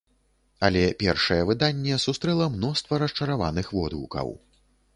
Але 0.67 0.79
першае 1.03 1.37
выданне 1.49 1.99
сустрэла 2.05 2.47
мноства 2.55 3.01
расчараваных 3.07 3.67
водгукаў. 3.81 4.37